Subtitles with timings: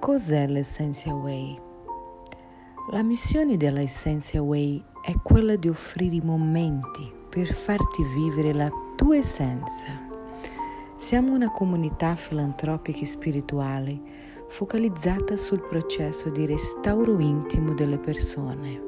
[0.00, 1.58] Cos'è l'Essentia Way?
[2.92, 3.80] La missione della
[4.34, 9.86] Way è quella di offrire momenti per farti vivere la tua essenza.
[10.96, 14.00] Siamo una comunità filantropica e spirituale
[14.46, 18.80] focalizzata sul processo di restauro intimo delle persone.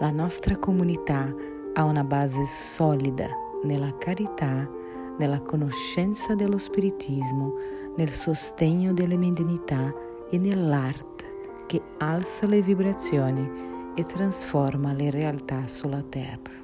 [0.00, 1.32] La nostra comunità
[1.74, 3.28] ha una base solida
[3.62, 4.68] nella carità,
[5.16, 7.54] nella conoscenza dello spiritismo,
[7.96, 16.02] nel sostegno delle medianità e nell'arte che alza le vibrazioni e trasforma le realtà sulla
[16.02, 16.56] Terra.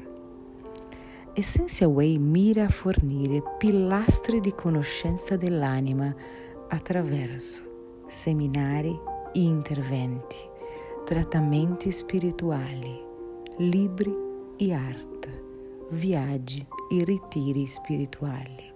[1.34, 6.14] Essentia Way mira a fornire pilastri di conoscenza dell'anima
[6.68, 8.96] attraverso seminari
[9.32, 10.36] e interventi,
[11.04, 13.02] trattamenti spirituali,
[13.58, 14.14] libri
[14.56, 15.42] e arte,
[15.90, 18.72] viaggi e ritiri spirituali.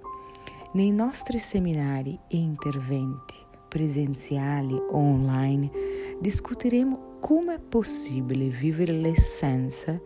[0.73, 5.71] Nei nostri seminari e interventi presenziali o online
[6.21, 10.01] discuteremo come è possibile vivere l'essenza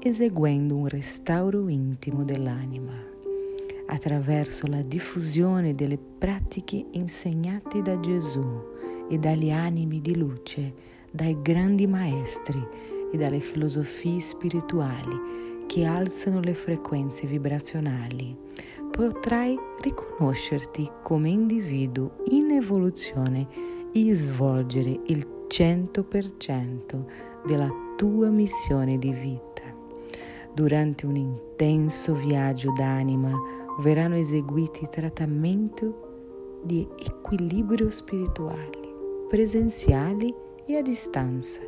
[0.00, 3.16] eseguendo un restauro intimo dell'anima
[3.90, 8.76] attraverso la diffusione delle pratiche insegnate da Gesù
[9.08, 10.74] e dagli animi di luce,
[11.10, 12.62] dai grandi maestri
[13.10, 18.36] e dalle filosofie spirituali che alzano le frequenze vibrazionali,
[18.98, 23.46] potrai riconoscerti come individuo in evoluzione
[23.92, 27.04] e svolgere il 100%
[27.46, 29.62] della tua missione di vita.
[30.52, 33.30] Durante un intenso viaggio d'anima
[33.78, 35.88] verranno eseguiti trattamenti
[36.64, 38.80] di equilibrio spirituali,
[39.28, 40.34] presenziali
[40.66, 41.60] e a distanza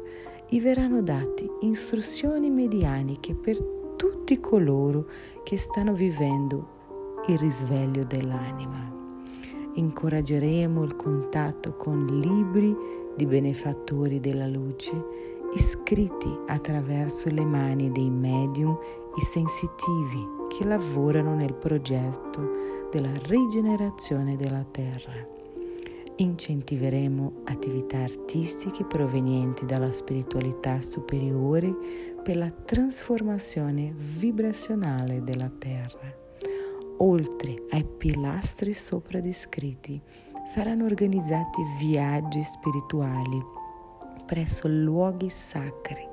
[0.48, 3.56] e verranno date istruzioni medianiche per
[3.94, 5.08] tutti coloro
[5.44, 6.78] che stanno vivendo
[7.26, 8.88] il risveglio dell'anima.
[9.74, 12.76] Incoraggeremo il contatto con libri
[13.16, 14.92] di benefattori della luce
[15.54, 18.78] iscritti attraverso le mani dei medium
[19.16, 25.38] e sensitivi che lavorano nel progetto della rigenerazione della Terra
[26.22, 31.74] incentiveremo attività artistiche provenienti dalla spiritualità superiore
[32.22, 36.19] per la trasformazione vibrazionale della Terra.
[37.02, 40.00] Oltre ai pilastri sopra descritti,
[40.44, 43.58] saranno organizzati viaggi spirituali
[44.26, 46.06] presso luoghi sacri,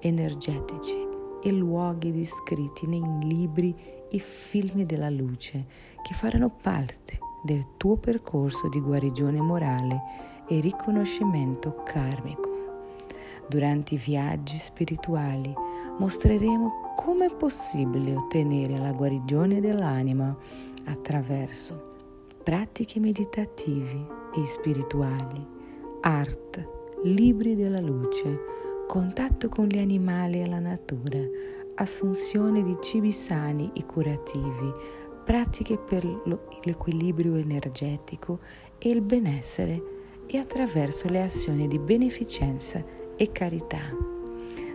[0.00, 0.96] energetici
[1.42, 3.74] e luoghi descritti nei libri
[4.10, 5.66] e film della luce
[6.02, 10.02] che faranno parte del tuo percorso di guarigione morale
[10.46, 12.53] e riconoscimento karmico.
[13.48, 15.52] Durante i viaggi spirituali
[15.98, 20.36] mostreremo come è possibile ottenere la guarigione dell'anima
[20.84, 21.92] attraverso
[22.42, 25.46] pratiche meditative e spirituali,
[26.00, 26.68] arte,
[27.04, 28.38] libri della luce,
[28.86, 31.20] contatto con gli animali e la natura,
[31.76, 34.72] assunzione di cibi sani e curativi,
[35.24, 36.04] pratiche per
[36.64, 38.40] l'equilibrio energetico
[38.78, 39.82] e il benessere
[40.26, 42.84] e attraverso le azioni di beneficenza
[43.16, 43.80] e carità.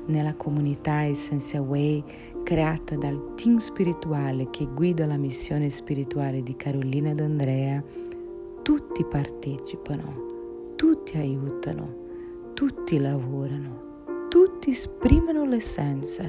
[0.06, 2.04] Nella comunità Essentia Way
[2.44, 7.84] creata dal team spirituale che guida la missione spirituale di Carolina D'Andrea,
[8.64, 12.08] tutti partecipano, tutti aiutano,
[12.54, 16.24] tutti lavorano, tutti esprimono l'essenza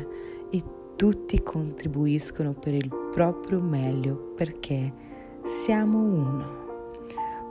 [0.50, 0.62] e
[0.96, 4.92] tutti contribuiscono per il proprio meglio perché
[5.44, 6.58] siamo uno.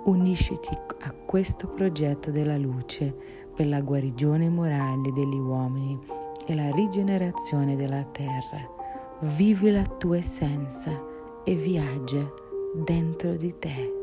[0.05, 5.99] Unisciti a questo progetto della luce per la guarigione morale degli uomini
[6.45, 8.65] e la rigenerazione della terra.
[9.35, 10.97] Vivi la tua essenza
[11.43, 12.25] e viaggia
[12.73, 13.98] dentro di te.